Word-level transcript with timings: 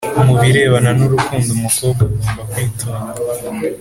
Mu 0.25 0.33
birebana 0.41 0.89
n’ 0.97 0.99
urukundo 1.05 1.49
umukobwa 1.57 2.01
agomba 2.07 2.41
kwitonda 2.51 3.19